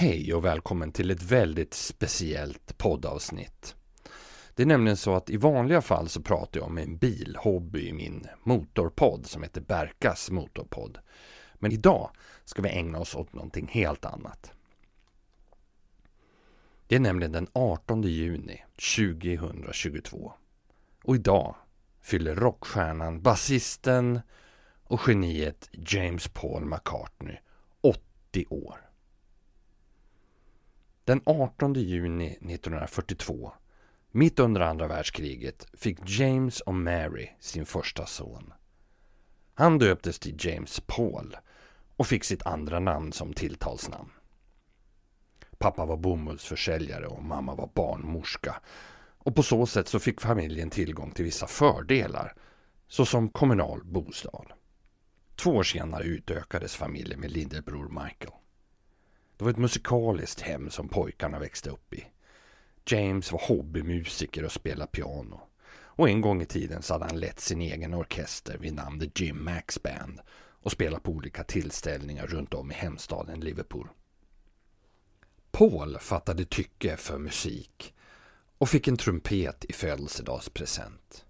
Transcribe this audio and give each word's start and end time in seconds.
Hej 0.00 0.34
och 0.34 0.44
välkommen 0.44 0.92
till 0.92 1.10
ett 1.10 1.22
väldigt 1.22 1.74
speciellt 1.74 2.78
poddavsnitt. 2.78 3.74
Det 4.54 4.62
är 4.62 4.66
nämligen 4.66 4.96
så 4.96 5.14
att 5.14 5.30
i 5.30 5.36
vanliga 5.36 5.80
fall 5.80 6.08
så 6.08 6.22
pratar 6.22 6.60
jag 6.60 6.66
om 6.66 6.78
en 6.78 6.96
bilhobby 6.96 7.88
i 7.88 7.92
min 7.92 8.26
motorpodd 8.42 9.26
som 9.26 9.42
heter 9.42 9.60
Berkas 9.60 10.30
motorpodd. 10.30 10.98
Men 11.54 11.72
idag 11.72 12.10
ska 12.44 12.62
vi 12.62 12.68
ägna 12.68 12.98
oss 12.98 13.14
åt 13.14 13.32
någonting 13.32 13.68
helt 13.72 14.04
annat. 14.04 14.52
Det 16.86 16.96
är 16.96 17.00
nämligen 17.00 17.32
den 17.32 17.48
18 17.52 18.02
juni 18.02 18.64
2022. 18.96 20.32
Och 21.04 21.14
idag 21.14 21.54
fyller 22.00 22.34
rockstjärnan, 22.34 23.22
basisten 23.22 24.20
och 24.84 25.00
geniet 25.06 25.68
James 25.72 26.28
Paul 26.28 26.64
McCartney 26.64 27.36
80 27.80 28.46
år. 28.50 28.89
Den 31.10 31.22
18 31.26 31.74
juni 31.74 32.26
1942, 32.26 33.52
mitt 34.10 34.38
under 34.38 34.60
andra 34.60 34.88
världskriget, 34.88 35.66
fick 35.72 35.98
James 36.04 36.60
och 36.60 36.74
Mary 36.74 37.28
sin 37.40 37.66
första 37.66 38.06
son. 38.06 38.52
Han 39.54 39.78
döptes 39.78 40.18
till 40.18 40.36
James 40.38 40.80
Paul 40.86 41.36
och 41.96 42.06
fick 42.06 42.24
sitt 42.24 42.46
andra 42.46 42.80
namn 42.80 43.12
som 43.12 43.32
tilltalsnamn. 43.32 44.10
Pappa 45.58 45.86
var 45.86 45.96
bomullsförsäljare 45.96 47.06
och 47.06 47.24
mamma 47.24 47.54
var 47.54 47.70
barnmorska. 47.74 48.60
Och 49.18 49.36
på 49.36 49.42
så 49.42 49.66
sätt 49.66 49.88
så 49.88 49.98
fick 49.98 50.20
familjen 50.20 50.70
tillgång 50.70 51.10
till 51.10 51.24
vissa 51.24 51.46
fördelar, 51.46 52.34
såsom 52.88 53.28
kommunal 53.28 53.84
bostad. 53.84 54.52
Två 55.36 55.50
år 55.50 55.62
senare 55.62 56.04
utökades 56.04 56.76
familjen 56.76 57.20
med 57.20 57.30
lillebror 57.30 57.88
Michael. 57.88 58.32
Det 59.40 59.44
var 59.44 59.50
ett 59.50 59.58
musikaliskt 59.58 60.40
hem 60.40 60.70
som 60.70 60.88
pojkarna 60.88 61.38
växte 61.38 61.70
upp 61.70 61.94
i. 61.94 62.06
James 62.86 63.32
var 63.32 63.42
hobbymusiker 63.48 64.44
och 64.44 64.52
spelade 64.52 64.90
piano. 64.90 65.40
Och 65.72 66.08
en 66.08 66.20
gång 66.20 66.42
i 66.42 66.46
tiden 66.46 66.82
så 66.82 66.94
hade 66.94 67.04
han 67.04 67.20
lett 67.20 67.40
sin 67.40 67.60
egen 67.60 67.94
orkester 67.94 68.58
vid 68.58 68.74
namn 68.74 69.00
The 69.00 69.24
Jim 69.24 69.44
Max 69.44 69.82
Band 69.82 70.20
och 70.62 70.72
spelat 70.72 71.02
på 71.02 71.10
olika 71.10 71.44
tillställningar 71.44 72.26
runt 72.26 72.54
om 72.54 72.70
i 72.70 72.74
hemstaden 72.74 73.40
Liverpool. 73.40 73.88
Paul 75.50 75.98
fattade 75.98 76.44
tycke 76.44 76.96
för 76.96 77.18
musik 77.18 77.94
och 78.58 78.68
fick 78.68 78.88
en 78.88 78.96
trumpet 78.96 79.64
i 79.64 79.72
födelsedagspresent. 79.72 81.24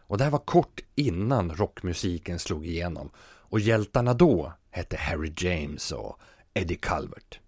Och 0.00 0.18
det 0.18 0.24
här 0.24 0.30
var 0.30 0.38
kort 0.38 0.80
innan 0.94 1.54
rockmusiken 1.54 2.38
slog 2.38 2.66
igenom 2.66 3.10
och 3.18 3.60
hjältarna 3.60 4.14
då 4.14 4.52
hette 4.70 4.96
Harry 4.96 5.32
James 5.36 5.92
och 5.92 6.20
Eddie 6.54 6.76
Calvert. 6.76 7.40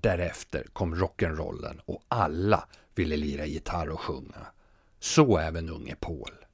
Därefter 0.00 0.66
kom 0.72 0.94
rock'n'rollen 0.94 1.80
och 1.84 2.02
alla 2.08 2.68
ville 2.94 3.16
lira 3.16 3.46
gitarr 3.46 3.88
och 3.88 4.00
sjunga. 4.00 4.46
Så 4.98 5.38
även 5.38 5.68
unge 5.68 5.96
Paul. 6.00 6.44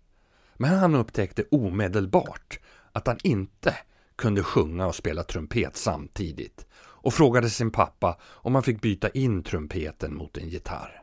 Men 0.55 0.79
han 0.79 0.95
upptäckte 0.95 1.45
omedelbart 1.51 2.59
att 2.93 3.07
han 3.07 3.19
inte 3.23 3.77
kunde 4.17 4.43
sjunga 4.43 4.87
och 4.87 4.95
spela 4.95 5.23
trumpet 5.23 5.77
samtidigt 5.77 6.67
och 6.77 7.15
frågade 7.15 7.51
sin 7.51 7.71
pappa 7.71 8.19
om 8.23 8.55
han 8.55 8.63
fick 8.63 8.81
byta 8.81 9.09
in 9.09 9.43
trumpeten 9.43 10.15
mot 10.15 10.37
en 10.37 10.49
gitarr. 10.49 11.03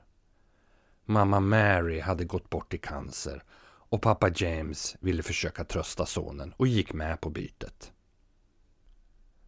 Mamma 1.06 1.40
Mary 1.40 2.00
hade 2.00 2.26
gått 2.26 2.50
bort 2.50 2.74
i 2.74 2.78
cancer 2.78 3.44
och 3.64 4.02
pappa 4.02 4.30
James 4.36 4.96
ville 5.00 5.24
försöka 5.24 5.64
trösta 5.64 6.06
sonen 6.06 6.54
och 6.58 6.68
gick 6.68 6.94
med 6.94 7.22
på 7.22 7.30
bytet. 7.30 7.92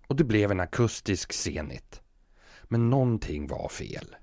Och 0.07 0.15
det 0.15 0.23
blev 0.23 0.51
en 0.51 0.59
akustisk 0.59 1.33
senit 1.33 2.02
men 2.73 2.89
någonting 2.89 3.47
var 3.47 3.69
fel. 3.69 4.15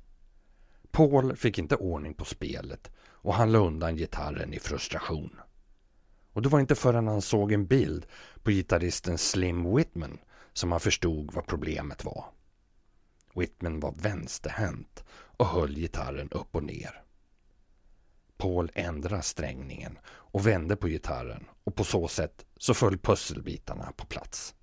Paul 0.91 1.37
fick 1.37 1.59
inte 1.59 1.77
ordning 1.77 2.15
på 2.15 2.25
spelet 2.25 2.91
och 3.01 3.35
han 3.35 3.53
la 3.53 3.59
undan 3.59 3.97
gitarren 3.97 4.55
i 4.55 4.59
frustration. 4.59 5.41
Och 6.33 6.43
det 6.43 6.49
var 6.49 6.61
inte 6.61 6.75
förrän 6.75 7.07
han 7.07 7.23
såg 7.23 7.53
en 7.53 7.67
bild 7.67 8.07
på 8.43 8.51
gitarristen 8.51 9.19
Slim 9.19 9.77
Whitman 9.77 10.19
som 10.53 10.73
han 10.73 10.81
förstod 10.81 11.33
vad 11.35 11.47
problemet 11.47 12.05
var. 12.05 12.25
Whitman 13.35 13.81
var 13.81 13.95
vänsterhänt 14.03 15.05
och 15.13 15.47
höll 15.47 15.75
gitarren 15.75 16.31
upp 16.31 16.55
och 16.57 16.65
ner. 16.65 17.03
Paul 18.37 18.71
ändrade 18.75 19.23
strängningen 19.23 19.99
och 20.07 20.47
vände 20.47 20.77
på 20.77 20.89
gitarren 20.89 21.45
och 21.65 21.75
på 21.75 21.85
så 21.85 22.09
sätt 22.09 22.47
så 22.57 22.75
föll 22.75 22.99
pusselbitarna 22.99 23.93
på 23.97 24.07
plats. 24.07 24.55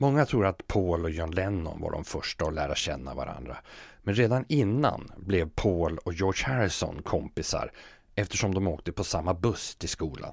Många 0.00 0.26
tror 0.26 0.46
att 0.46 0.66
Paul 0.66 1.04
och 1.04 1.10
John 1.10 1.30
Lennon 1.30 1.80
var 1.80 1.92
de 1.92 2.04
första 2.04 2.44
att 2.44 2.54
lära 2.54 2.74
känna 2.74 3.14
varandra. 3.14 3.56
Men 4.02 4.14
redan 4.14 4.44
innan 4.48 5.12
blev 5.16 5.50
Paul 5.54 5.98
och 5.98 6.14
George 6.14 6.46
Harrison 6.46 7.02
kompisar 7.02 7.72
eftersom 8.14 8.54
de 8.54 8.68
åkte 8.68 8.92
på 8.92 9.04
samma 9.04 9.34
buss 9.34 9.76
till 9.76 9.88
skolan. 9.88 10.32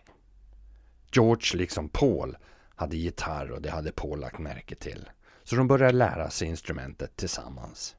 George, 1.11 1.57
liksom 1.57 1.89
Paul, 1.89 2.37
hade 2.75 2.97
gitarr 2.97 3.51
och 3.51 3.61
det 3.61 3.69
hade 3.69 3.91
Paul 3.91 4.19
lagt 4.19 4.39
märke 4.39 4.75
till. 4.75 5.09
Så 5.43 5.55
de 5.55 5.67
började 5.67 5.97
lära 5.97 6.29
sig 6.29 6.47
instrumentet 6.47 7.15
tillsammans. 7.15 7.95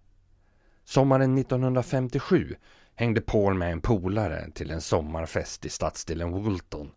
Sommaren 0.85 1.39
1957 1.39 2.55
hängde 2.95 3.21
Paul 3.21 3.55
med 3.55 3.73
en 3.73 3.81
polare 3.81 4.51
till 4.55 4.71
en 4.71 4.81
sommarfest 4.81 5.65
i 5.65 5.69
stadsdelen 5.69 6.33
Woolton 6.33 6.91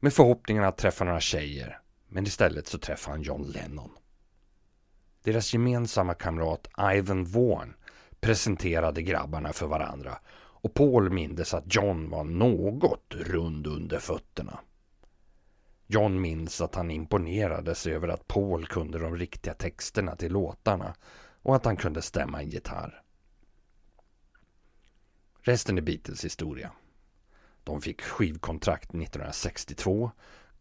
med 0.00 0.12
förhoppningen 0.12 0.64
att 0.64 0.76
träffa 0.76 1.04
några 1.04 1.20
tjejer 1.20 1.81
men 2.12 2.26
istället 2.26 2.66
så 2.66 2.78
träffade 2.78 3.16
han 3.16 3.22
John 3.22 3.42
Lennon. 3.42 3.90
Deras 5.22 5.52
gemensamma 5.52 6.14
kamrat 6.14 6.68
Ivan 6.94 7.24
Vaughan 7.24 7.74
presenterade 8.20 9.02
grabbarna 9.02 9.52
för 9.52 9.66
varandra 9.66 10.18
och 10.34 10.74
Paul 10.74 11.10
mindes 11.10 11.54
att 11.54 11.74
John 11.74 12.10
var 12.10 12.24
något 12.24 13.14
rund 13.14 13.66
under 13.66 13.98
fötterna. 13.98 14.60
John 15.86 16.20
minns 16.20 16.60
att 16.60 16.74
han 16.74 16.90
imponerades 16.90 17.86
över 17.86 18.08
att 18.08 18.28
Paul 18.28 18.66
kunde 18.66 18.98
de 18.98 19.16
riktiga 19.16 19.54
texterna 19.54 20.16
till 20.16 20.32
låtarna 20.32 20.94
och 21.42 21.56
att 21.56 21.64
han 21.64 21.76
kunde 21.76 22.02
stämma 22.02 22.42
en 22.42 22.50
gitarr. 22.50 23.02
Resten 25.40 25.78
är 25.78 25.82
Beatles 25.82 26.24
historia. 26.24 26.72
De 27.64 27.80
fick 27.80 28.02
skivkontrakt 28.02 28.90
1962 28.90 30.10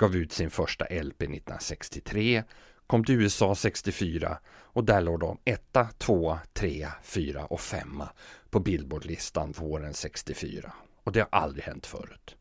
gav 0.01 0.15
ut 0.15 0.31
sin 0.31 0.49
första 0.49 0.85
LP 0.85 1.21
1963, 1.21 2.43
kom 2.87 3.03
till 3.03 3.15
USA 3.15 3.55
64 3.55 4.37
och 4.47 4.83
där 4.83 5.01
låg 5.01 5.19
de 5.19 5.37
etta, 5.45 5.83
tvåa, 5.97 6.39
trea, 6.53 6.93
fyra 7.03 7.45
och 7.45 7.61
femma 7.61 8.09
på 8.49 8.59
Billboardlistan 8.59 9.51
våren 9.51 9.93
64. 9.93 10.73
Och 11.03 11.11
det 11.11 11.19
har 11.19 11.29
aldrig 11.31 11.63
hänt 11.63 11.85
förut. 11.85 12.35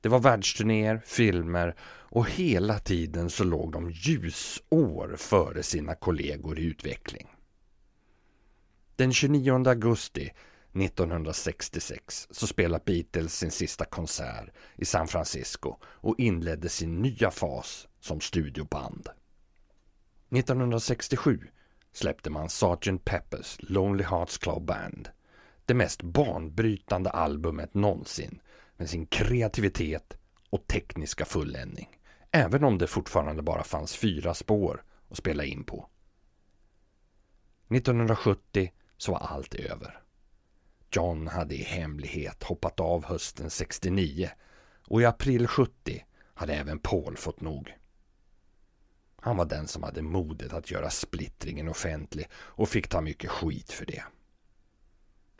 Det 0.00 0.08
var 0.08 0.18
världsturnéer, 0.18 1.02
filmer 1.04 1.74
och 1.84 2.30
hela 2.30 2.78
tiden 2.78 3.30
så 3.30 3.44
låg 3.44 3.72
de 3.72 3.90
ljusår 3.90 5.16
före 5.18 5.62
sina 5.62 5.94
kollegor 5.94 6.58
i 6.58 6.64
utveckling. 6.64 7.28
Den 8.96 9.12
29 9.12 9.68
augusti 9.68 10.32
1966 10.74 12.28
så 12.30 12.46
spelade 12.46 12.84
Beatles 12.86 13.34
sin 13.34 13.50
sista 13.50 13.84
konsert 13.84 14.48
i 14.76 14.84
San 14.84 15.08
Francisco 15.08 15.76
och 15.84 16.14
inledde 16.18 16.68
sin 16.68 17.02
nya 17.02 17.30
fas 17.30 17.88
som 18.00 18.20
studioband. 18.20 19.08
1967 20.30 21.48
släppte 21.92 22.30
man 22.30 22.48
Sgt. 22.48 23.04
Peppers 23.04 23.56
Lonely 23.60 24.04
Hearts 24.04 24.38
Club 24.38 24.62
Band. 24.62 25.08
Det 25.66 25.74
mest 25.74 26.02
banbrytande 26.02 27.10
albumet 27.10 27.74
någonsin 27.74 28.40
med 28.76 28.90
sin 28.90 29.06
kreativitet 29.06 30.16
och 30.50 30.66
tekniska 30.66 31.24
fulländning. 31.24 31.88
Även 32.30 32.64
om 32.64 32.78
det 32.78 32.86
fortfarande 32.86 33.42
bara 33.42 33.64
fanns 33.64 33.96
fyra 33.96 34.34
spår 34.34 34.84
att 35.08 35.16
spela 35.16 35.44
in 35.44 35.64
på. 35.64 35.88
1970 37.68 38.72
så 38.96 39.12
var 39.12 39.18
allt 39.18 39.54
över. 39.54 40.02
John 40.92 41.28
hade 41.28 41.54
i 41.54 41.62
hemlighet 41.62 42.42
hoppat 42.42 42.80
av 42.80 43.04
hösten 43.04 43.50
69 43.50 44.30
och 44.86 45.02
i 45.02 45.04
april 45.04 45.46
70 45.46 46.04
hade 46.34 46.54
även 46.54 46.78
Paul 46.78 47.16
fått 47.16 47.40
nog. 47.40 47.74
Han 49.20 49.36
var 49.36 49.44
den 49.44 49.68
som 49.68 49.82
hade 49.82 50.02
modet 50.02 50.52
att 50.52 50.70
göra 50.70 50.90
splittringen 50.90 51.68
offentlig 51.68 52.28
och 52.34 52.68
fick 52.68 52.88
ta 52.88 53.00
mycket 53.00 53.30
skit 53.30 53.72
för 53.72 53.86
det. 53.86 54.02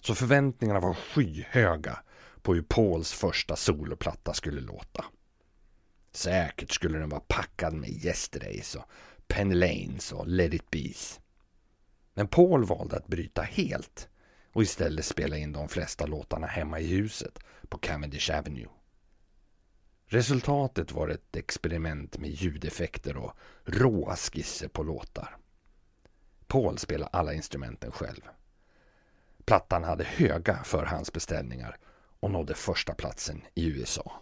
Så 0.02 0.14
förväntningarna 0.14 0.80
var 0.80 0.94
skyhöga 0.94 1.98
på 2.42 2.54
hur 2.54 2.62
Pauls 2.62 3.12
första 3.12 3.56
soloplatta 3.56 4.34
skulle 4.34 4.60
låta. 4.60 5.04
Säkert 6.12 6.72
skulle 6.72 6.98
den 6.98 7.08
vara 7.08 7.22
packad 7.28 7.74
med 7.74 7.90
Yesterdays 7.90 8.74
och 8.74 8.84
Penny 9.26 9.54
Lanes 9.54 10.12
och 10.12 10.28
Let 10.28 10.54
It 10.54 10.70
Be's. 10.70 11.20
Men 12.14 12.28
Paul 12.28 12.64
valde 12.64 12.96
att 12.96 13.06
bryta 13.06 13.42
helt 13.42 14.08
och 14.52 14.62
istället 14.62 15.04
spela 15.04 15.36
in 15.36 15.52
de 15.52 15.68
flesta 15.68 16.06
låtarna 16.06 16.46
hemma 16.46 16.80
i 16.80 16.86
huset 16.86 17.38
på 17.68 17.78
Cavendish 17.78 18.30
Avenue. 18.38 18.68
Resultatet 20.06 20.92
var 20.92 21.08
ett 21.08 21.36
experiment 21.36 22.18
med 22.18 22.30
ljudeffekter 22.30 23.16
och 23.16 23.36
råa 23.64 24.16
skisser 24.16 24.68
på 24.68 24.82
låtar. 24.82 25.36
Paul 26.46 26.78
spelade 26.78 27.10
alla 27.12 27.34
instrumenten 27.34 27.92
själv. 27.92 28.20
Plattan 29.44 29.84
hade 29.84 30.04
höga 30.04 30.64
förhandsbeställningar 30.64 31.76
och 32.20 32.30
nådde 32.30 32.54
första 32.54 32.94
platsen 32.94 33.42
i 33.54 33.66
USA. 33.66 34.12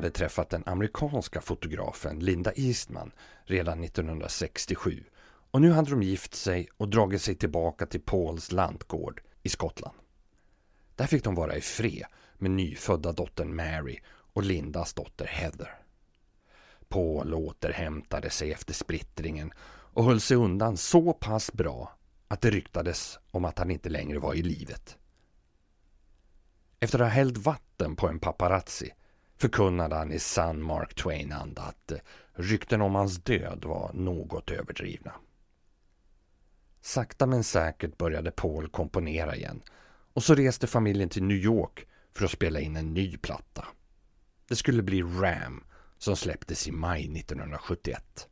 Hade 0.00 0.10
träffat 0.10 0.50
den 0.50 0.62
amerikanska 0.66 1.40
fotografen 1.40 2.18
Linda 2.18 2.52
Eastman 2.56 3.12
redan 3.44 3.84
1967 3.84 5.04
och 5.50 5.60
nu 5.60 5.72
hade 5.72 5.90
de 5.90 6.02
gift 6.02 6.34
sig 6.34 6.68
och 6.76 6.88
dragit 6.88 7.22
sig 7.22 7.34
tillbaka 7.34 7.86
till 7.86 8.00
Pauls 8.00 8.52
lantgård 8.52 9.22
i 9.42 9.48
Skottland. 9.48 9.96
Där 10.94 11.06
fick 11.06 11.24
de 11.24 11.34
vara 11.34 11.56
i 11.56 11.60
fred 11.60 12.04
med 12.38 12.50
nyfödda 12.50 13.12
dottern 13.12 13.56
Mary 13.56 13.98
och 14.08 14.42
Lindas 14.42 14.94
dotter 14.94 15.26
Heather. 15.26 15.78
Paul 16.88 17.34
återhämtade 17.34 18.30
sig 18.30 18.52
efter 18.52 18.74
splittringen 18.74 19.52
och 19.68 20.04
höll 20.04 20.20
sig 20.20 20.36
undan 20.36 20.76
så 20.76 21.12
pass 21.12 21.52
bra 21.52 21.98
att 22.28 22.40
det 22.40 22.50
ryktades 22.50 23.18
om 23.30 23.44
att 23.44 23.58
han 23.58 23.70
inte 23.70 23.88
längre 23.88 24.18
var 24.18 24.34
i 24.34 24.42
livet. 24.42 24.96
Efter 26.80 26.98
att 26.98 27.06
ha 27.06 27.10
hällt 27.10 27.38
vatten 27.38 27.96
på 27.96 28.08
en 28.08 28.18
paparazzi 28.18 28.92
förkunnade 29.40 29.96
han 29.96 30.12
i 30.12 30.18
sann 30.18 30.62
Mark 30.62 30.94
Twain-anda 30.94 31.62
att 31.62 31.92
eh, 31.92 31.98
rykten 32.32 32.82
om 32.82 32.94
hans 32.94 33.16
död 33.18 33.64
var 33.64 33.92
något 33.92 34.50
överdrivna. 34.50 35.12
Sakta 36.80 37.26
men 37.26 37.44
säkert 37.44 37.98
började 37.98 38.30
Paul 38.30 38.68
komponera 38.68 39.36
igen 39.36 39.62
och 40.12 40.22
så 40.22 40.34
reste 40.34 40.66
familjen 40.66 41.08
till 41.08 41.22
New 41.22 41.36
York 41.36 41.86
för 42.12 42.24
att 42.24 42.30
spela 42.30 42.60
in 42.60 42.76
en 42.76 42.94
ny 42.94 43.16
platta. 43.16 43.66
Det 44.48 44.56
skulle 44.56 44.82
bli 44.82 45.02
Ram 45.02 45.64
som 45.98 46.16
släpptes 46.16 46.68
i 46.68 46.72
maj 46.72 47.18
1971. 47.20 48.28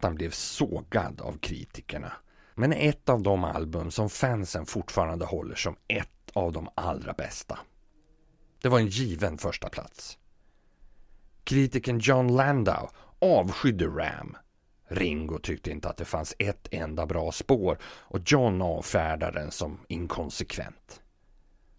Plattan 0.00 0.14
blev 0.14 0.30
sågad 0.30 1.20
av 1.20 1.38
kritikerna. 1.38 2.12
Men 2.54 2.72
ett 2.72 3.08
av 3.08 3.22
de 3.22 3.44
album 3.44 3.90
som 3.90 4.10
fansen 4.10 4.66
fortfarande 4.66 5.24
håller 5.24 5.54
som 5.54 5.76
ett 5.88 6.30
av 6.32 6.52
de 6.52 6.68
allra 6.74 7.12
bästa. 7.12 7.58
Det 8.62 8.68
var 8.68 8.78
en 8.78 8.86
given 8.86 9.38
första 9.38 9.68
plats. 9.68 10.18
Kritiken 11.44 11.98
John 11.98 12.36
Landau 12.36 12.88
avskydde 13.18 13.86
Ram. 13.86 14.36
Ringo 14.88 15.38
tyckte 15.38 15.70
inte 15.70 15.88
att 15.88 15.96
det 15.96 16.04
fanns 16.04 16.34
ett 16.38 16.68
enda 16.70 17.06
bra 17.06 17.32
spår 17.32 17.78
och 17.84 18.20
John 18.26 18.62
avfärdade 18.62 19.40
den 19.40 19.50
som 19.50 19.78
inkonsekvent. 19.88 21.00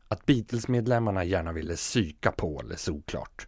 Att 0.08 0.26
Beatles-medlemmarna 0.26 1.24
gärna 1.24 1.52
ville 1.52 1.76
psyka 1.76 2.32
Paul 2.32 2.72
är 2.72 2.76
såklart. 2.76 3.48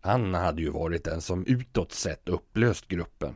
Han 0.00 0.34
hade 0.34 0.62
ju 0.62 0.70
varit 0.70 1.04
den 1.04 1.20
som 1.20 1.46
utåt 1.46 1.92
sett 1.92 2.28
upplöst 2.28 2.88
gruppen 2.88 3.34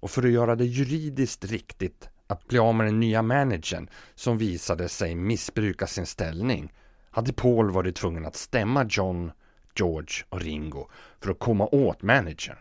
och 0.00 0.10
för 0.10 0.22
att 0.22 0.30
göra 0.30 0.56
det 0.56 0.64
juridiskt 0.64 1.44
riktigt 1.44 2.08
att 2.26 2.48
bli 2.48 2.58
av 2.58 2.74
med 2.74 2.86
den 2.86 3.00
nya 3.00 3.22
managern 3.22 3.90
som 4.14 4.38
visade 4.38 4.88
sig 4.88 5.14
missbruka 5.14 5.86
sin 5.86 6.06
ställning 6.06 6.72
hade 7.10 7.32
Paul 7.32 7.70
varit 7.70 7.96
tvungen 7.96 8.26
att 8.26 8.36
stämma 8.36 8.86
John, 8.90 9.32
George 9.76 10.24
och 10.28 10.40
Ringo 10.40 10.88
för 11.20 11.30
att 11.30 11.38
komma 11.38 11.66
åt 11.66 12.02
managern. 12.02 12.58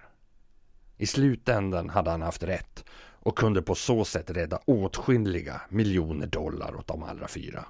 I 0.98 1.06
slutändan 1.06 1.89
hade 1.89 2.12
han 2.12 2.22
haft 2.22 2.44
rätt 2.44 2.86
och 3.20 3.38
kunde 3.38 3.62
på 3.62 3.75
så 3.75 4.06
sätt 4.06 4.32
rädda 4.32 4.60
åtskilliga 4.65 5.62
miljoner 5.70 6.27
dollar 6.27 6.75
åt 6.75 6.88
de 6.88 7.03
allra 7.03 7.27
fyra. 7.27 7.65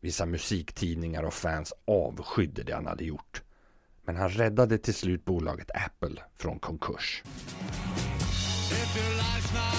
Vissa 0.00 0.26
musiktidningar 0.26 1.22
och 1.22 1.34
fans 1.34 1.72
avskydde 1.84 2.62
det 2.62 2.74
han 2.74 2.86
hade 2.86 3.04
gjort. 3.04 3.42
Men 4.02 4.16
han 4.16 4.28
räddade 4.28 4.78
till 4.78 4.94
slut 4.94 5.24
bolaget 5.24 5.70
Apple 5.74 6.22
från 6.36 6.58
konkurs. 6.58 7.22
You 8.70 9.77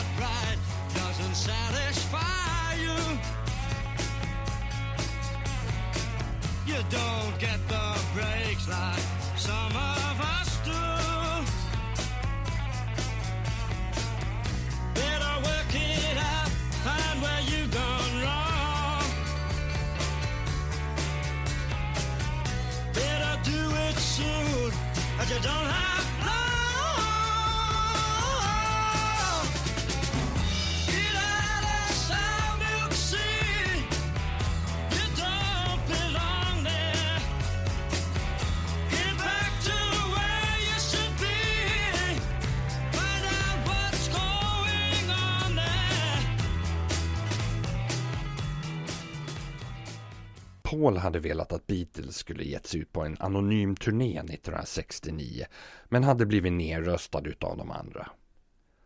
Paul 50.80 50.98
hade 50.98 51.20
velat 51.20 51.52
att 51.52 51.68
Beatles 51.68 52.16
skulle 52.18 52.44
getts 52.44 52.76
ut 52.76 52.94
på 52.94 53.02
en 53.02 53.18
anonym 53.20 53.76
turné 53.76 54.20
1969 54.20 55.46
men 55.86 56.04
hade 56.04 56.26
blivit 56.26 56.54
nerröstad 56.54 57.22
utav 57.26 57.58
de 57.58 57.72
andra. 57.72 58.10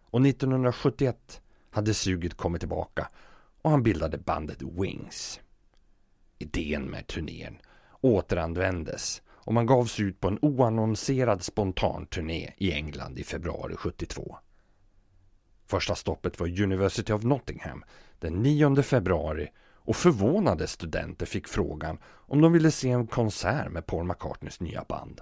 Och 0.03 0.27
1971 0.27 1.41
hade 1.69 1.93
suget 1.93 2.33
kommit 2.33 2.61
tillbaka 2.61 3.09
och 3.61 3.71
han 3.71 3.83
bildade 3.83 4.17
bandet 4.17 4.61
Wings. 4.61 5.39
Idén 6.39 6.83
med 6.83 7.07
turnén 7.07 7.57
återanvändes 8.01 9.21
och 9.27 9.53
man 9.53 9.65
gavs 9.65 9.99
ut 9.99 10.19
på 10.19 10.27
en 10.27 10.39
oannonserad 10.41 11.43
spontan 11.43 12.05
turné 12.05 12.53
i 12.57 12.71
England 12.71 13.19
i 13.19 13.23
februari 13.23 13.75
72. 13.75 14.37
Första 15.65 15.95
stoppet 15.95 16.39
var 16.39 16.61
University 16.61 17.13
of 17.13 17.23
Nottingham 17.23 17.83
den 18.19 18.33
9 18.33 18.81
februari 18.81 19.49
och 19.85 19.95
förvånade 19.95 20.67
studenter 20.67 21.25
fick 21.25 21.47
frågan 21.47 21.97
om 22.05 22.41
de 22.41 22.51
ville 22.51 22.71
se 22.71 22.89
en 22.89 23.07
konsert 23.07 23.71
med 23.71 23.85
Paul 23.85 24.05
McCartneys 24.05 24.59
nya 24.59 24.83
band. 24.83 25.21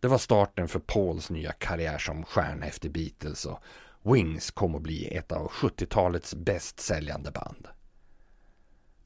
Det 0.00 0.08
var 0.08 0.18
starten 0.18 0.68
för 0.68 0.78
Pauls 0.78 1.30
nya 1.30 1.52
karriär 1.52 1.98
som 1.98 2.24
stjärna 2.24 2.66
efter 2.66 2.88
Beatles 2.88 3.44
och 3.44 3.62
Wings 4.02 4.50
kom 4.50 4.74
att 4.74 4.82
bli 4.82 5.16
ett 5.16 5.32
av 5.32 5.50
70-talets 5.50 6.34
bäst 6.34 6.80
säljande 6.80 7.30
band. 7.30 7.68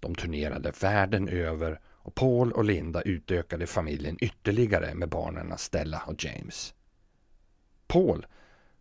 De 0.01 0.15
turnerade 0.15 0.73
världen 0.81 1.29
över 1.29 1.81
och 1.85 2.15
Paul 2.15 2.53
och 2.53 2.65
Linda 2.65 3.03
utökade 3.03 3.67
familjen 3.67 4.17
ytterligare 4.21 4.95
med 4.95 5.09
barnen 5.09 5.59
Stella 5.59 6.03
och 6.07 6.25
James. 6.25 6.75
Paul 7.87 8.27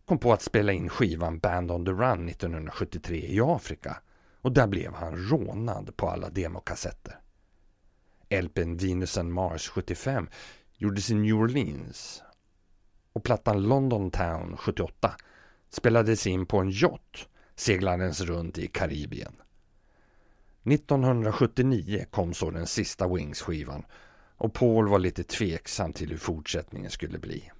kom 0.04 0.18
på 0.18 0.32
att 0.32 0.42
spela 0.42 0.72
in 0.72 0.88
skivan 0.88 1.38
Band 1.38 1.70
on 1.70 1.84
the 1.84 1.90
Run 1.90 2.28
1973 2.28 3.16
i 3.16 3.40
Afrika 3.40 3.96
och 4.46 4.52
där 4.52 4.66
blev 4.66 4.94
han 4.94 5.16
rånad 5.16 5.96
på 5.96 6.08
alla 6.08 6.30
demokassetter. 6.30 7.20
LPn 8.30 8.76
Venus 8.76 9.18
and 9.18 9.32
Mars 9.32 9.68
75 9.68 10.28
gjordes 10.76 11.10
i 11.10 11.14
New 11.14 11.34
Orleans 11.34 12.22
och 13.12 13.24
plattan 13.24 13.62
London 13.62 14.10
Town 14.10 14.56
78 14.56 15.14
spelades 15.70 16.26
in 16.26 16.46
på 16.46 16.58
en 16.58 16.70
yacht 16.70 17.28
seglandes 17.56 18.20
runt 18.20 18.58
i 18.58 18.66
Karibien. 18.66 19.34
1979 20.64 22.06
kom 22.10 22.34
så 22.34 22.50
den 22.50 22.66
sista 22.66 23.06
Wings-skivan 23.06 23.84
och 24.36 24.54
Paul 24.54 24.88
var 24.88 24.98
lite 24.98 25.24
tveksam 25.24 25.92
till 25.92 26.10
hur 26.10 26.18
fortsättningen 26.18 26.90
skulle 26.90 27.18
bli. 27.18 27.50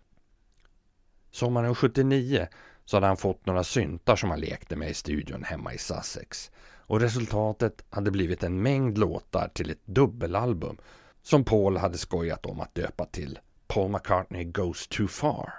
Sommaren 1.30 1.74
79 1.74 2.48
så 2.84 2.96
hade 2.96 3.06
han 3.06 3.16
fått 3.16 3.46
några 3.46 3.64
syntar 3.64 4.16
som 4.16 4.30
han 4.30 4.40
lekte 4.40 4.76
med 4.76 4.90
i 4.90 4.94
studion 4.94 5.44
hemma 5.44 5.74
i 5.74 5.78
Sussex 5.78 6.50
och 6.86 7.00
resultatet 7.00 7.84
hade 7.90 8.10
blivit 8.10 8.42
en 8.42 8.62
mängd 8.62 8.98
låtar 8.98 9.48
till 9.54 9.70
ett 9.70 9.86
dubbelalbum 9.86 10.76
som 11.22 11.44
Paul 11.44 11.76
hade 11.76 11.98
skojat 11.98 12.46
om 12.46 12.60
att 12.60 12.74
döpa 12.74 13.06
till 13.06 13.38
Paul 13.66 13.90
McCartney 13.90 14.44
Goes 14.44 14.88
Too 14.88 15.08
Far. 15.08 15.52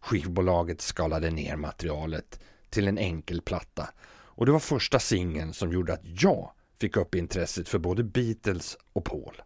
Skivbolaget 0.00 0.80
skalade 0.80 1.30
ner 1.30 1.56
materialet 1.56 2.40
till 2.70 2.88
en 2.88 2.98
enkel 2.98 3.40
platta 3.40 3.88
och 4.34 4.46
det 4.46 4.52
var 4.52 4.58
första 4.58 4.98
singeln 4.98 5.52
som 5.52 5.72
gjorde 5.72 5.92
att 5.92 6.22
jag 6.22 6.52
fick 6.80 6.96
upp 6.96 7.14
intresset 7.14 7.68
för 7.68 7.78
både 7.78 8.04
Beatles 8.04 8.76
och 8.92 9.04
Paul. 9.04 9.42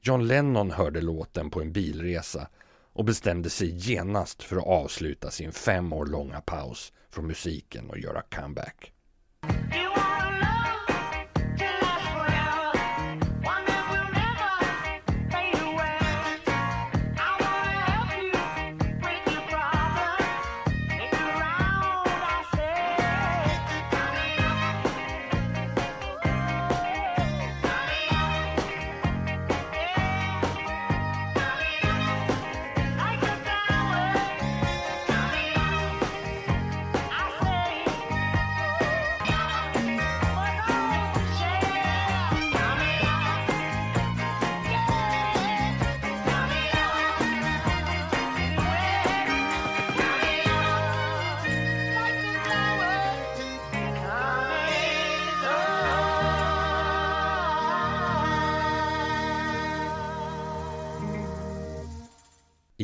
John 0.00 0.26
Lennon 0.26 0.70
hörde 0.70 1.00
låten 1.00 1.50
på 1.50 1.60
en 1.60 1.72
bilresa 1.72 2.48
och 2.92 3.04
bestämde 3.04 3.50
sig 3.50 3.90
genast 3.90 4.42
för 4.42 4.56
att 4.56 4.66
avsluta 4.66 5.30
sin 5.30 5.52
fem 5.52 5.92
år 5.92 6.06
långa 6.06 6.40
paus 6.40 6.92
från 7.10 7.26
musiken 7.26 7.90
och 7.90 7.98
göra 7.98 8.22
comeback. 8.22 8.92
Do 9.42 9.85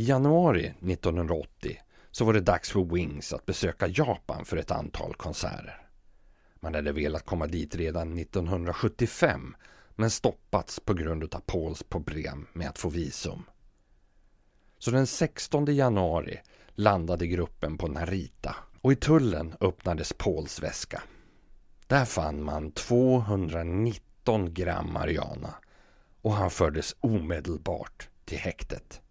I 0.02 0.04
januari 0.04 0.66
1980 0.66 1.76
så 2.10 2.24
var 2.24 2.32
det 2.32 2.40
dags 2.40 2.70
för 2.70 2.84
Wings 2.94 3.32
att 3.32 3.46
besöka 3.46 3.86
Japan 3.86 4.44
för 4.44 4.56
ett 4.56 4.70
antal 4.70 5.14
konserter. 5.14 5.88
Man 6.60 6.74
hade 6.74 6.92
velat 6.92 7.26
komma 7.26 7.46
dit 7.46 7.74
redan 7.74 8.18
1975 8.18 9.56
men 9.90 10.10
stoppats 10.10 10.80
på 10.80 10.94
grund 10.94 11.34
av 11.34 11.40
Pauls 11.40 11.82
problem 11.82 12.46
med 12.52 12.68
att 12.68 12.78
få 12.78 12.88
visum. 12.88 13.44
Så 14.78 14.90
den 14.90 15.06
16 15.06 15.74
januari 15.74 16.40
landade 16.74 17.26
gruppen 17.26 17.78
på 17.78 17.88
Narita 17.88 18.56
och 18.80 18.92
i 18.92 18.96
tullen 18.96 19.54
öppnades 19.60 20.12
Pauls 20.12 20.62
väska. 20.62 21.02
Där 21.86 22.04
fann 22.04 22.42
man 22.42 22.72
219 22.72 24.54
gram 24.54 24.92
marijuana 24.92 25.54
och 26.22 26.32
han 26.32 26.50
fördes 26.50 26.96
omedelbart 27.00 28.08
till 28.24 28.38
häktet. 28.38 29.01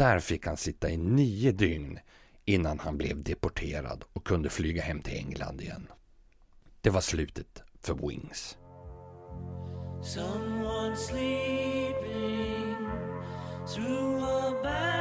Där 0.00 0.20
fick 0.20 0.46
han 0.46 0.56
sitta 0.56 0.90
i 0.90 0.96
nio 0.96 1.52
dygn 1.52 1.98
innan 2.44 2.78
han 2.78 2.98
blev 2.98 3.22
deporterad 3.22 4.04
och 4.12 4.26
kunde 4.26 4.50
flyga 4.50 4.82
hem 4.82 5.02
till 5.02 5.16
England 5.18 5.60
igen. 5.60 5.86
Det 6.80 6.90
var 6.90 7.00
slutet 7.00 7.62
för 7.80 8.08
Wings. 8.08 8.58
Someone 10.02 10.96
sleeping 10.96 12.76
through 13.74 14.24
a 14.24 14.60
bad 14.62 14.99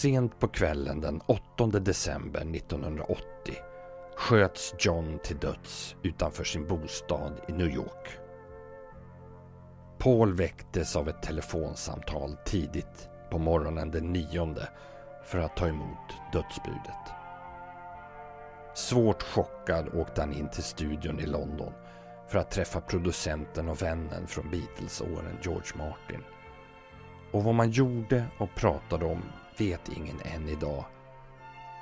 Sent 0.00 0.38
på 0.38 0.48
kvällen 0.48 1.00
den 1.00 1.20
8 1.26 1.66
december 1.66 2.40
1980 2.40 3.24
sköts 4.16 4.74
John 4.78 5.18
till 5.22 5.38
döds 5.38 5.96
utanför 6.02 6.44
sin 6.44 6.68
bostad 6.68 7.32
i 7.48 7.52
New 7.52 7.68
York. 7.68 8.08
Paul 9.98 10.34
väcktes 10.34 10.96
av 10.96 11.08
ett 11.08 11.22
telefonsamtal 11.22 12.36
tidigt 12.44 13.08
på 13.30 13.38
morgonen 13.38 13.90
den 13.90 14.12
9 14.12 14.54
för 15.24 15.38
att 15.38 15.56
ta 15.56 15.68
emot 15.68 16.14
dödsbudet. 16.32 17.04
Svårt 18.74 19.22
chockad 19.22 19.94
åkte 19.94 20.20
han 20.20 20.32
in 20.32 20.50
till 20.50 20.62
studion 20.62 21.20
i 21.20 21.26
London 21.26 21.72
för 22.28 22.38
att 22.38 22.50
träffa 22.50 22.80
producenten 22.80 23.68
och 23.68 23.82
vännen 23.82 24.26
från 24.26 24.50
Beatles-åren 24.50 25.38
George 25.42 25.76
Martin. 25.78 26.24
Och 27.32 27.44
vad 27.44 27.54
man 27.54 27.70
gjorde 27.70 28.24
och 28.38 28.54
pratade 28.54 29.06
om 29.06 29.22
vet 29.60 29.88
ingen 29.88 30.20
än 30.24 30.48
idag. 30.48 30.84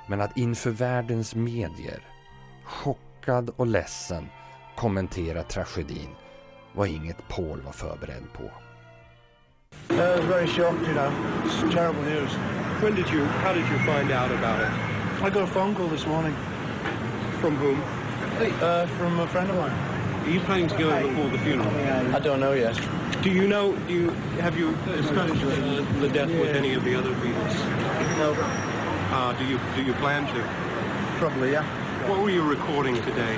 Men 0.07 0.21
att 0.21 0.37
inför 0.37 0.69
världens 0.69 1.35
medier, 1.35 2.01
chockad 2.65 3.49
och 3.55 3.67
ledsen, 3.67 4.27
kommentera 4.75 5.43
tragedin 5.43 6.09
var 6.73 6.85
inget 6.85 7.27
Paul 7.27 7.61
var 7.61 7.71
förberedd 7.71 8.33
på. 8.33 8.43
I 9.93 9.97
was 9.97 10.25
very 10.25 10.47
shocked, 10.47 10.87
you 10.87 10.93
know. 10.93 11.11
It's 11.45 11.73
terrible 11.73 12.01
news. 12.03 12.31
When 12.81 12.95
did 12.95 13.09
you, 13.13 13.25
how 13.25 13.53
did 13.53 13.63
you 13.71 13.77
find 13.79 14.11
out 14.11 14.31
about 14.31 14.61
it? 14.61 14.71
I 15.21 15.29
got 15.29 15.43
a 15.43 15.47
phone 15.47 15.75
call 15.75 15.87
this 15.89 16.07
morning 16.07 16.33
From 17.41 17.55
whom? 17.57 17.81
uh, 18.61 18.87
from 18.87 19.19
a 19.19 19.27
friend 19.27 19.49
of 19.49 19.55
mine. 19.57 19.71
Are 20.25 20.29
you 20.29 20.39
planning 20.41 20.67
to 20.69 20.77
go 20.77 21.07
before 21.07 21.29
the 21.29 21.37
funeral? 21.39 21.69
I 22.15 22.19
don't 22.19 22.39
know 22.39 22.53
yet. 22.53 22.75
Do 23.21 23.29
you 23.29 23.47
know, 23.49 23.75
do 23.87 23.93
you, 23.93 24.09
have 24.39 24.57
you 24.57 24.71
discussed 24.85 25.43
uh, 25.43 25.99
the 25.99 26.07
death 26.07 26.29
with 26.29 26.55
any 26.55 26.73
of 26.73 26.85
the 26.85 26.95
other 26.95 27.13
Beatles? 27.15 27.53
No, 28.17 28.33
Uh, 29.11 29.33
do 29.33 29.43
you, 29.45 29.59
do 29.75 29.83
you 29.83 29.93
plan 29.95 30.25
to? 30.33 30.41
probably, 31.19 31.51
yeah. 31.51 31.63
What 32.07 32.21
were 32.21 32.29
you 32.29 32.43
recording 32.43 32.95
today? 33.03 33.35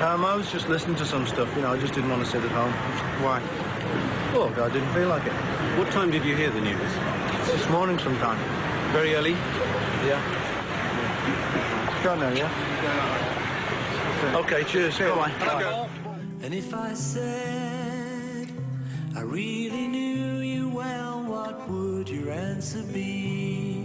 Um, 0.00 0.24
I 0.24 0.36
was 0.36 0.52
just 0.52 0.68
listening 0.68 0.94
to 0.96 1.04
some 1.04 1.26
stuff, 1.26 1.52
you 1.56 1.62
know, 1.62 1.72
I 1.72 1.78
just 1.78 1.94
didn't 1.94 2.10
want 2.10 2.24
to 2.24 2.30
sit 2.30 2.44
at 2.44 2.50
home. 2.52 2.72
Why? 3.24 3.42
Oh, 4.34 4.52
I 4.56 4.68
didn't 4.72 4.92
feel 4.94 5.08
like 5.08 5.26
it. 5.26 5.32
What 5.78 5.90
time 5.90 6.12
did 6.12 6.24
you 6.24 6.36
hear 6.36 6.50
the 6.50 6.60
news? 6.60 6.92
This 7.46 7.68
morning 7.70 7.98
sometime. 7.98 8.38
Very 8.92 9.16
early? 9.16 9.32
Yeah. 10.06 10.22
Go 12.04 12.14
now, 12.14 12.30
yeah? 12.30 12.50
Okay, 14.36 14.62
cheers. 14.62 14.96
Bye-bye. 14.96 15.88
And 16.42 16.54
if 16.54 16.72
I 16.72 16.94
said 16.94 17.61
I 19.14 19.20
really 19.20 19.88
knew 19.88 20.38
you 20.38 20.68
well, 20.70 21.22
what 21.24 21.68
would 21.68 22.08
your 22.08 22.30
answer 22.30 22.82
be? 22.82 23.81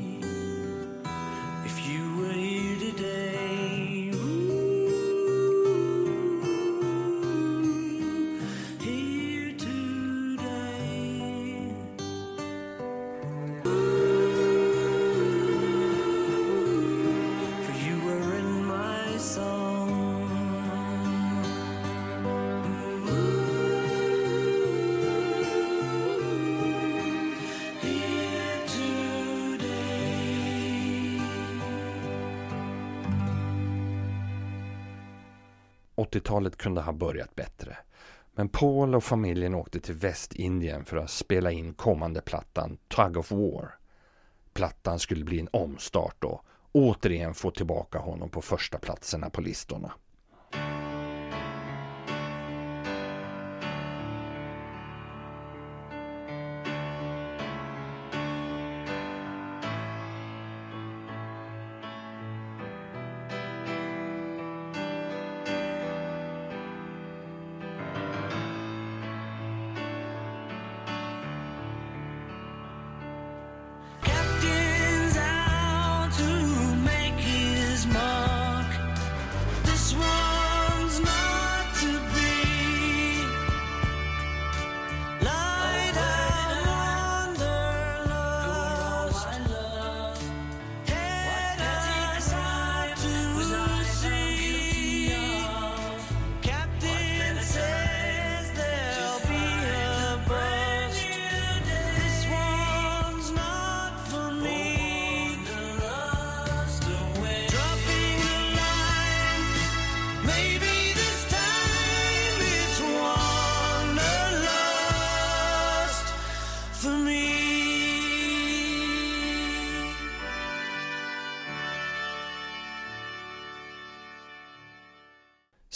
80-talet 35.98 36.58
kunde 36.58 36.82
ha 36.82 36.94
börjat 36.94 37.36
bättre. 37.36 37.78
Men 38.36 38.50
Paul 38.50 38.96
och 38.96 39.04
familjen 39.04 39.56
åkte 39.56 39.80
till 39.80 39.96
Västindien 39.96 40.86
för 40.86 40.98
att 40.98 41.10
spela 41.10 41.52
in 41.52 41.74
kommande 41.74 42.22
plattan 42.22 42.78
Tug 42.88 43.18
of 43.18 43.32
War. 43.32 43.76
Plattan 44.54 45.00
skulle 45.00 45.26
bli 45.26 45.40
en 45.40 45.50
omstart 45.54 46.24
och 46.24 46.46
återigen 46.72 47.34
få 47.34 47.52
tillbaka 47.52 48.00
honom 48.00 48.30
på 48.30 48.42
första 48.42 48.80
platserna 48.80 49.30
på 49.30 49.42
listorna. 49.42 49.92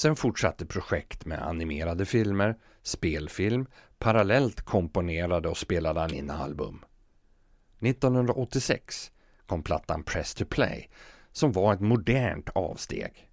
Sen 0.01 0.15
fortsatte 0.15 0.65
projekt 0.65 1.25
med 1.25 1.47
animerade 1.47 2.05
filmer, 2.05 2.57
spelfilm, 2.83 3.65
parallellt 3.99 4.61
komponerade 4.61 5.49
och 5.49 5.57
spelade 5.57 5.99
han 5.99 6.13
in 6.13 6.29
album. 6.29 6.85
1986 7.79 9.11
kom 9.45 9.63
plattan 9.63 10.03
Press 10.03 10.33
to 10.33 10.45
Play 10.45 10.89
som 11.31 11.51
var 11.51 11.73
ett 11.73 11.81
modernt 11.81 12.49
avsteg. 12.49 13.29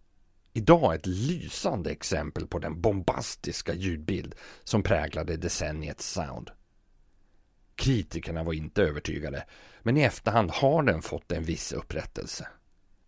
Idag 0.53 0.95
ett 0.95 1.07
lysande 1.07 1.91
exempel 1.91 2.47
på 2.47 2.59
den 2.59 2.81
bombastiska 2.81 3.75
ljudbild 3.75 4.35
som 4.65 4.83
präglade 4.83 5.37
decenniets 5.37 6.11
sound. 6.11 6.51
Kritikerna 7.75 8.43
var 8.43 8.53
inte 8.53 8.83
övertygade, 8.83 9.45
men 9.83 9.97
i 9.97 10.03
efterhand 10.03 10.51
har 10.51 10.83
den 10.83 11.03
fått 11.03 11.33
en 11.33 11.45
viss 11.45 11.73
upprättelse. 11.73 12.49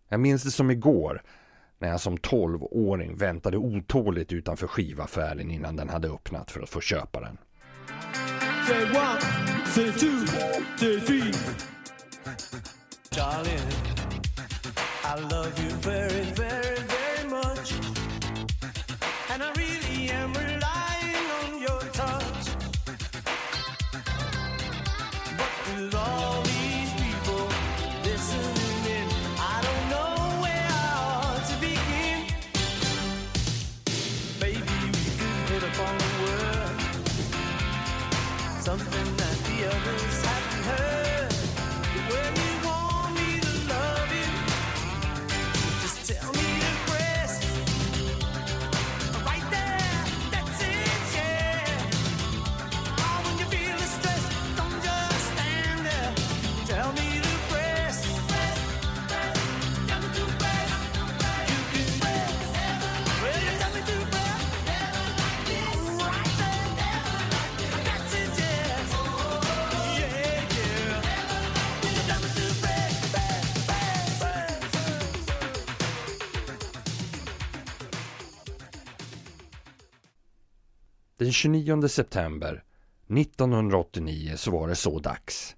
Jag 0.07 0.19
minns 0.19 0.43
det 0.43 0.51
som 0.51 0.71
igår 0.71 1.21
när 1.81 1.89
jag 1.89 2.01
som 2.01 2.17
12-åring 2.17 3.15
väntade 3.15 3.57
otåligt 3.57 4.33
utanför 4.33 4.67
skivaffären 4.67 5.51
innan 5.51 5.75
den 5.75 5.89
hade 5.89 6.07
öppnat 6.07 6.51
för 6.51 6.61
att 6.61 6.69
få 6.69 6.81
köpa 6.81 7.19
den. 7.19 7.37
Say 8.67 8.83
one, 8.83 9.21
say 9.65 9.91
two, 9.91 10.27
say 10.77 10.99
three. 10.99 11.33
Darling, 13.15 13.71
I 15.03 15.19
love 15.33 15.51
you 15.59 15.69
very, 15.81 16.23
very 16.35 16.70
that 39.71 39.85
the 39.85 40.50
Den 81.31 81.35
29 81.35 81.89
september 81.89 82.63
1989 83.07 84.33
så 84.37 84.51
var 84.51 84.67
det 84.67 84.75
så 84.75 84.99
dags. 84.99 85.55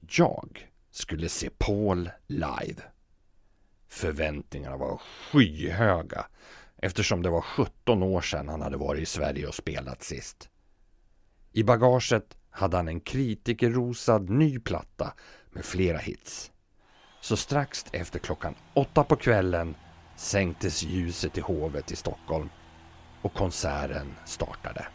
Jag 0.00 0.70
skulle 0.90 1.28
se 1.28 1.50
Paul 1.58 2.10
live. 2.26 2.82
Förväntningarna 3.88 4.76
var 4.76 4.96
skyhöga 4.96 6.26
eftersom 6.76 7.22
det 7.22 7.30
var 7.30 7.40
17 7.40 8.02
år 8.02 8.20
sedan 8.20 8.48
han 8.48 8.62
hade 8.62 8.76
varit 8.76 9.02
i 9.02 9.06
Sverige 9.06 9.46
och 9.46 9.54
spelat 9.54 10.02
sist. 10.02 10.48
I 11.52 11.62
bagaget 11.62 12.36
hade 12.50 12.76
han 12.76 12.88
en 12.88 13.00
kritikerrosad 13.00 14.30
ny 14.30 14.58
platta 14.58 15.14
med 15.50 15.64
flera 15.64 15.98
hits. 15.98 16.52
Så 17.20 17.36
strax 17.36 17.84
efter 17.92 18.18
klockan 18.18 18.54
åtta 18.74 19.04
på 19.04 19.16
kvällen 19.16 19.74
sänktes 20.16 20.82
ljuset 20.82 21.38
i 21.38 21.40
hovet 21.40 21.92
i 21.92 21.96
Stockholm 21.96 22.48
och 23.22 23.34
konserten 23.34 24.14
startade. 24.24 24.86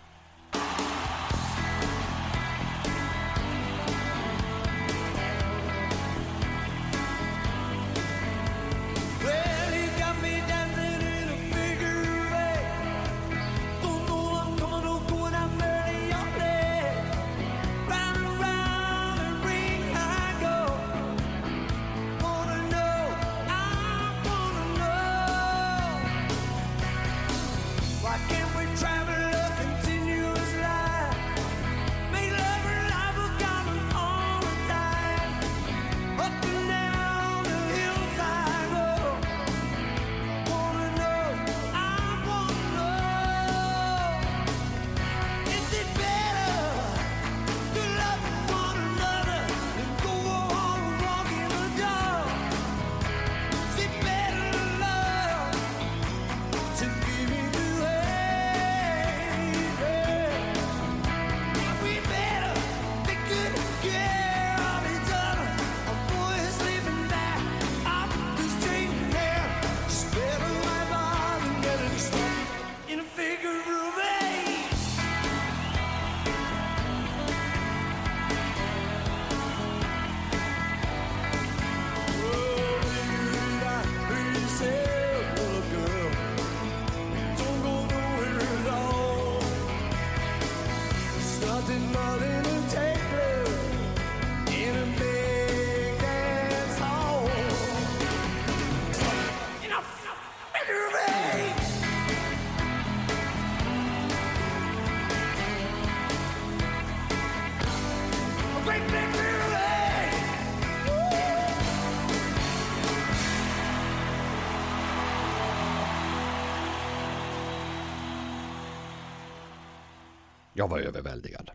Jag 120.67 120.71
var 120.71 120.79
överväldigad. 120.79 121.51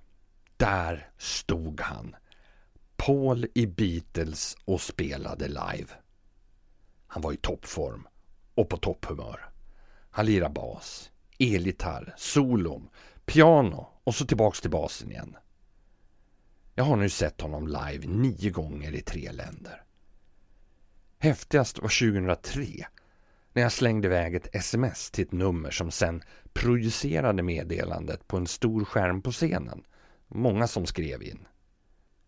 Där 0.56 1.10
stod 1.18 1.80
han. 1.80 2.16
Paul 2.96 3.46
i 3.54 3.66
Beatles 3.66 4.56
och 4.64 4.80
spelade 4.80 5.48
live. 5.48 5.88
Han 7.06 7.22
var 7.22 7.32
i 7.32 7.36
toppform 7.36 8.08
och 8.54 8.68
på 8.68 8.76
topphumör. 8.76 9.50
Han 10.10 10.26
lirade 10.26 10.54
bas, 10.54 11.10
elgitarr, 11.38 12.14
solon, 12.16 12.88
piano 13.24 13.86
och 14.04 14.14
så 14.14 14.26
tillbaks 14.26 14.60
till 14.60 14.70
basen 14.70 15.10
igen. 15.10 15.36
Jag 16.74 16.84
har 16.84 16.96
nu 16.96 17.08
sett 17.08 17.40
honom 17.40 17.66
live 17.66 18.06
nio 18.06 18.50
gånger 18.50 18.94
i 18.94 19.00
tre 19.00 19.32
länder. 19.32 19.84
Häftigast 21.18 21.78
var 21.78 22.12
2003 22.12 22.86
när 23.52 23.62
jag 23.62 23.72
slängde 23.72 24.08
iväg 24.08 24.34
ett 24.34 24.54
sms 24.54 25.10
till 25.10 25.24
ett 25.24 25.32
nummer 25.32 25.70
som 25.70 25.90
sen 25.90 26.22
projicerade 26.52 27.42
meddelandet 27.42 28.28
på 28.28 28.36
en 28.36 28.46
stor 28.46 28.84
skärm 28.84 29.22
på 29.22 29.32
scenen. 29.32 29.84
Många 30.28 30.66
som 30.66 30.86
skrev 30.86 31.22
in. 31.22 31.46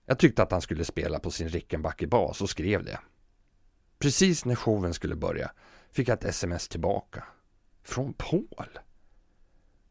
Jag 0.06 0.18
tyckte 0.18 0.42
att 0.42 0.52
han 0.52 0.60
skulle 0.60 0.84
spela 0.84 1.18
på 1.18 1.30
sin 1.30 1.48
Rickenbacker-bas 1.48 2.40
och 2.40 2.50
skrev 2.50 2.84
det. 2.84 2.98
Precis 3.98 4.44
när 4.44 4.54
showen 4.54 4.94
skulle 4.94 5.16
börja 5.16 5.50
fick 5.90 6.08
jag 6.08 6.18
ett 6.18 6.24
sms 6.24 6.68
tillbaka. 6.68 7.24
Från 7.82 8.12
Paul. 8.12 8.78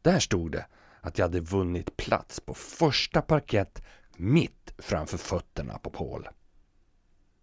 Där 0.02 0.18
stod 0.18 0.52
det 0.52 0.66
att 1.00 1.18
jag 1.18 1.24
hade 1.24 1.40
vunnit 1.40 1.96
plats 1.96 2.40
på 2.40 2.54
första 2.54 3.22
parkett 3.22 3.82
mitt 4.16 4.74
framför 4.78 5.18
fötterna 5.18 5.78
på 5.78 5.90
Paul. 5.90 6.28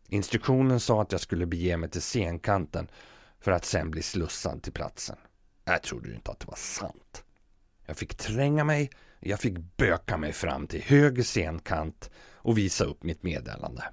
Instruktionen 0.08 0.80
sa 0.80 1.02
att 1.02 1.12
jag 1.12 1.22
skulle 1.22 1.46
bege 1.46 1.78
mig 1.78 1.90
till 1.90 2.02
scenkanten 2.02 2.88
för 3.42 3.52
att 3.52 3.66
sen 3.66 3.92
bli 3.92 4.02
slussad 4.02 4.64
till 4.64 4.74
platsen. 4.74 5.18
Äh, 5.66 5.74
jag 5.74 5.84
trodde 5.84 6.10
ju 6.10 6.16
inte 6.16 6.32
att 6.32 6.40
det 6.40 6.48
var 6.48 6.56
sant. 6.56 7.24
Jag 7.86 7.98
fick 7.98 8.16
tränga 8.16 8.64
mig, 8.64 8.90
jag 9.20 9.40
fick 9.40 9.58
böka 9.78 10.18
mig 10.18 10.34
fram 10.34 10.68
till 10.68 10.82
höger 10.82 11.24
scenkant 11.24 12.10
och 12.34 12.58
visa 12.58 12.84
upp 12.84 13.04
mitt 13.04 13.24
meddelande. 13.24 13.84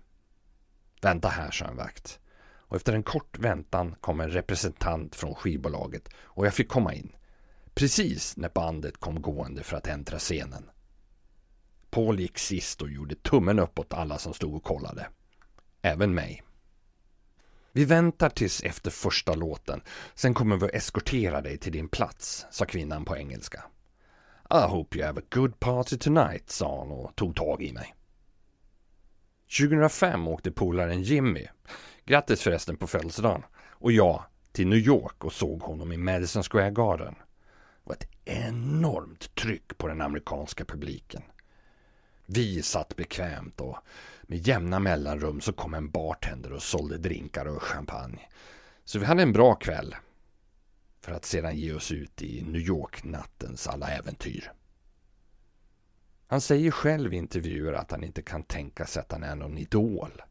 Vänta 1.02 1.28
här, 1.28 1.50
sa 1.50 1.64
en 1.64 1.76
vakt. 1.76 2.20
Och 2.68 2.76
efter 2.76 2.92
en 2.92 3.02
kort 3.02 3.38
väntan 3.38 3.94
kom 4.00 4.20
en 4.20 4.30
representant 4.30 5.14
från 5.14 5.34
skivbolaget 5.34 6.08
och 6.16 6.46
jag 6.46 6.54
fick 6.54 6.68
komma 6.68 6.94
in. 6.94 7.12
Precis 7.74 8.36
när 8.36 8.48
bandet 8.48 8.96
kom 8.98 9.22
gående 9.22 9.62
för 9.62 9.76
att 9.76 9.86
äntra 9.86 10.18
scenen. 10.18 10.70
Paul 11.90 12.20
gick 12.20 12.38
sist 12.38 12.82
och 12.82 12.90
gjorde 12.90 13.14
tummen 13.14 13.58
upp 13.58 13.78
åt 13.78 13.94
alla 13.94 14.18
som 14.18 14.34
stod 14.34 14.54
och 14.54 14.64
kollade. 14.64 15.08
Även 15.82 16.14
mig. 16.14 16.42
Vi 17.72 17.84
väntar 17.84 18.28
tills 18.30 18.62
efter 18.62 18.90
första 18.90 19.34
låten. 19.34 19.80
Sen 20.14 20.34
kommer 20.34 20.56
vi 20.56 20.66
att 20.66 20.74
eskortera 20.74 21.40
dig 21.40 21.58
till 21.58 21.72
din 21.72 21.88
plats, 21.88 22.46
sa 22.50 22.64
kvinnan 22.64 23.04
på 23.04 23.16
engelska. 23.16 23.64
I 24.50 24.68
hope 24.68 24.98
you 24.98 25.06
have 25.06 25.20
a 25.20 25.24
good 25.30 25.60
party 25.60 25.98
tonight, 25.98 26.50
sa 26.50 26.78
hon 26.80 26.90
och 26.90 27.16
tog 27.16 27.36
tag 27.36 27.62
i 27.62 27.72
mig. 27.72 27.94
2005 29.60 30.28
åkte 30.28 30.50
polaren 30.50 31.02
Jimmy, 31.02 31.46
grattis 32.04 32.42
förresten 32.42 32.76
på 32.76 32.86
födelsedagen, 32.86 33.42
och 33.56 33.92
jag 33.92 34.24
till 34.52 34.68
New 34.68 34.78
York 34.78 35.24
och 35.24 35.32
såg 35.32 35.62
honom 35.62 35.92
i 35.92 35.96
Madison 35.96 36.42
Square 36.42 36.70
Garden. 36.70 37.14
Det 37.14 37.24
var 37.84 37.94
ett 37.94 38.08
enormt 38.24 39.34
tryck 39.34 39.78
på 39.78 39.88
den 39.88 40.00
amerikanska 40.00 40.64
publiken. 40.64 41.22
Vi 42.26 42.62
satt 42.62 42.96
bekvämt 42.96 43.60
och 43.60 43.78
med 44.30 44.46
jämna 44.46 44.78
mellanrum 44.78 45.40
så 45.40 45.52
kom 45.52 45.74
en 45.74 45.90
bartender 45.90 46.52
och 46.52 46.62
sålde 46.62 46.98
drinkar 46.98 47.46
och 47.46 47.62
champagne. 47.62 48.28
Så 48.84 48.98
vi 48.98 49.04
hade 49.04 49.22
en 49.22 49.32
bra 49.32 49.54
kväll. 49.54 49.96
För 51.00 51.12
att 51.12 51.24
sedan 51.24 51.56
ge 51.56 51.72
oss 51.72 51.92
ut 51.92 52.22
i 52.22 52.42
New 52.42 52.60
York-nattens 52.60 53.66
alla 53.66 53.88
äventyr. 53.88 54.52
Han 56.26 56.40
säger 56.40 56.70
själv 56.70 57.14
i 57.14 57.16
intervjuer 57.16 57.72
att 57.72 57.90
han 57.90 58.04
inte 58.04 58.22
kan 58.22 58.42
tänka 58.42 58.86
sig 58.86 59.00
att 59.00 59.12
han 59.12 59.22
är 59.22 59.34
någon 59.34 59.58
idol. 59.58 60.22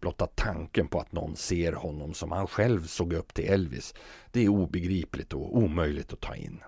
Blotta 0.00 0.26
tanken 0.26 0.88
på 0.88 1.00
att 1.00 1.12
någon 1.12 1.36
ser 1.36 1.72
honom 1.72 2.14
som 2.14 2.32
han 2.32 2.46
själv 2.46 2.86
såg 2.86 3.12
upp 3.12 3.34
till 3.34 3.52
Elvis, 3.52 3.94
det 4.30 4.44
är 4.44 4.48
obegripligt 4.48 5.32
och 5.32 5.56
omöjligt 5.56 6.12
att 6.12 6.20
ta 6.20 6.36
in. 6.36 6.62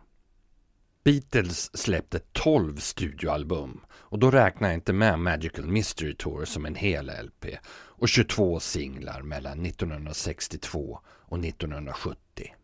Beatles 1.05 1.77
släppte 1.77 2.19
12 2.33 2.77
studioalbum 2.77 3.81
och 3.91 4.19
då 4.19 4.31
räknar 4.31 4.69
jag 4.69 4.75
inte 4.75 4.93
med 4.93 5.19
Magical 5.19 5.67
Mystery 5.67 6.15
Tour 6.15 6.45
som 6.45 6.67
en 6.67 6.75
hel 6.75 7.11
LP 7.25 7.47
och 7.75 8.09
22 8.09 8.61
singlar 8.61 9.23
mellan 9.23 9.67
1962 9.67 11.01
och 11.07 11.39
1970. 11.39 12.55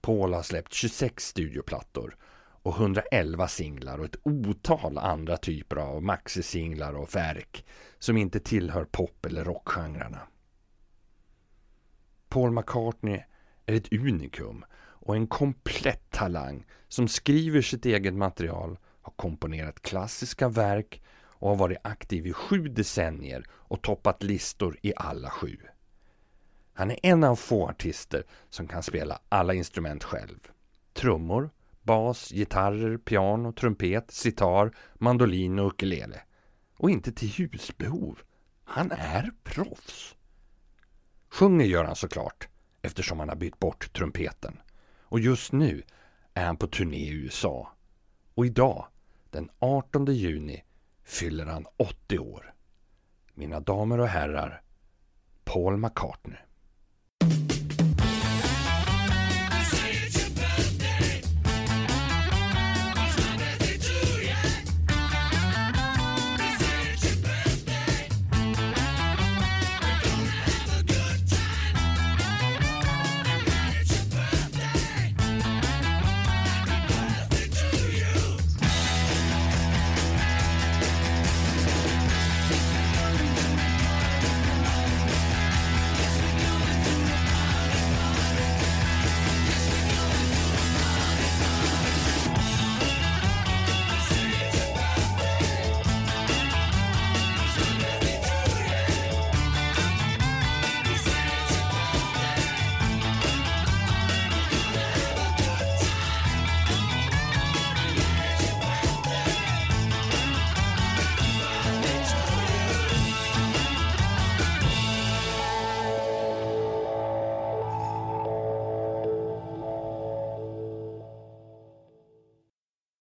Paul 0.00 0.34
har 0.34 0.42
släppt 0.42 0.72
26 0.72 1.26
studioplattor 1.26 2.16
och 2.62 2.76
111 2.76 3.48
singlar 3.48 3.98
och 3.98 4.04
ett 4.04 4.20
otal 4.22 4.98
andra 4.98 5.36
typer 5.36 5.76
av 5.76 6.02
maxisinglar 6.02 6.92
och 6.92 7.14
verk 7.14 7.64
som 7.98 8.16
inte 8.16 8.40
tillhör 8.40 8.84
pop 8.84 9.26
eller 9.26 9.44
rockgenrerna. 9.44 10.20
Paul 12.28 12.50
McCartney 12.50 13.20
är 13.66 13.74
ett 13.74 13.92
unikum 13.92 14.64
och 15.06 15.16
en 15.16 15.26
komplett 15.26 16.10
talang 16.10 16.66
som 16.96 17.08
skriver 17.08 17.62
sitt 17.62 17.86
eget 17.86 18.14
material, 18.14 18.78
har 19.02 19.12
komponerat 19.12 19.82
klassiska 19.82 20.48
verk 20.48 21.02
och 21.18 21.48
har 21.48 21.56
varit 21.56 21.78
aktiv 21.82 22.26
i 22.26 22.32
sju 22.32 22.68
decennier 22.68 23.44
och 23.50 23.82
toppat 23.82 24.22
listor 24.22 24.78
i 24.82 24.92
alla 24.96 25.30
sju. 25.30 25.56
Han 26.72 26.90
är 26.90 26.98
en 27.02 27.24
av 27.24 27.36
få 27.36 27.68
artister 27.68 28.24
som 28.50 28.68
kan 28.68 28.82
spela 28.82 29.18
alla 29.28 29.54
instrument 29.54 30.04
själv. 30.04 30.38
Trummor, 30.92 31.50
bas, 31.82 32.30
gitarrer, 32.30 32.98
piano, 32.98 33.52
trumpet, 33.52 34.10
sitar, 34.10 34.72
mandolin 34.94 35.58
och 35.58 35.66
ukulele. 35.66 36.20
Och 36.76 36.90
inte 36.90 37.12
till 37.12 37.28
husbehov. 37.28 38.18
Han 38.64 38.92
är 38.92 39.30
proffs. 39.44 40.16
Sjunger 41.30 41.66
gör 41.66 41.84
han 41.84 41.96
såklart, 41.96 42.48
eftersom 42.82 43.20
han 43.20 43.28
har 43.28 43.36
bytt 43.36 43.58
bort 43.58 43.92
trumpeten. 43.92 44.58
Och 45.02 45.20
just 45.20 45.52
nu 45.52 45.82
är 46.36 46.46
han 46.46 46.56
på 46.56 46.66
turné 46.66 46.96
i 46.96 47.10
USA. 47.10 47.72
Och 48.34 48.46
idag, 48.46 48.86
den 49.30 49.50
18 49.58 50.06
juni, 50.06 50.64
fyller 51.04 51.46
han 51.46 51.66
80 51.76 52.18
år. 52.18 52.54
Mina 53.34 53.60
damer 53.60 54.00
och 54.00 54.08
herrar, 54.08 54.62
Paul 55.44 55.76
McCartney. 55.76 56.38